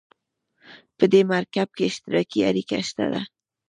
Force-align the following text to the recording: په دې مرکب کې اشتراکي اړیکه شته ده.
په 0.97 1.05
دې 1.11 1.21
مرکب 1.31 1.67
کې 1.77 1.83
اشتراکي 1.89 2.39
اړیکه 2.49 2.77
شته 2.87 3.05
ده. 3.13 3.21